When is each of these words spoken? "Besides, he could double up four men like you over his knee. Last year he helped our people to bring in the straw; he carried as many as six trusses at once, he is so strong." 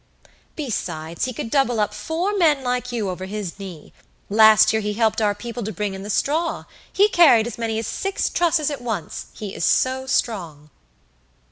"Besides, 0.55 1.25
he 1.25 1.31
could 1.33 1.51
double 1.51 1.79
up 1.79 1.93
four 1.93 2.35
men 2.35 2.63
like 2.63 2.91
you 2.91 3.07
over 3.07 3.25
his 3.25 3.59
knee. 3.59 3.93
Last 4.31 4.73
year 4.73 4.81
he 4.81 4.93
helped 4.93 5.21
our 5.21 5.35
people 5.35 5.61
to 5.63 5.71
bring 5.71 5.93
in 5.93 6.01
the 6.01 6.09
straw; 6.09 6.63
he 6.91 7.07
carried 7.07 7.45
as 7.45 7.59
many 7.59 7.77
as 7.77 7.85
six 7.85 8.27
trusses 8.27 8.71
at 8.71 8.81
once, 8.81 9.27
he 9.35 9.53
is 9.53 9.63
so 9.63 10.07
strong." 10.07 10.71